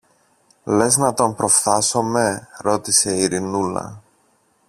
Λες 0.63 0.97
να 0.97 1.13
τον 1.13 1.35
προφθάσομε; 1.35 2.47
ρώτησε 2.59 3.15
η 3.15 3.19
Ειρηνούλα. 3.19 4.01